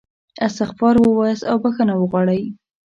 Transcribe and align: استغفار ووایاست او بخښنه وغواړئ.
استغفار 0.45 0.95
ووایاست 0.99 1.43
او 1.51 1.57
بخښنه 1.63 1.93
وغواړئ. 1.97 2.41